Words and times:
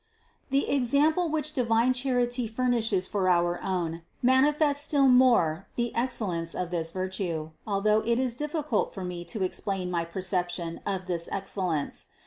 519. 0.49 0.49
The 0.71 0.75
example 0.75 1.29
which 1.29 1.53
divine 1.53 1.93
Charity 1.93 2.47
furnishes 2.47 3.07
for 3.07 3.29
our 3.29 3.61
own, 3.61 4.01
manifests 4.23 4.83
still 4.83 5.07
more 5.07 5.67
the 5.75 5.93
excellence 5.93 6.55
of 6.55 6.71
this 6.71 6.89
vir 6.89 7.09
tue, 7.09 7.51
although 7.67 7.99
it 7.99 8.17
is 8.17 8.33
difficult 8.33 8.95
for 8.95 9.03
me 9.03 9.23
to 9.25 9.43
explain 9.43 9.91
my 9.91 10.03
percep 10.03 10.49
tion 10.49 10.81
of 10.87 11.05
this 11.05 11.29
excellence. 11.31 12.07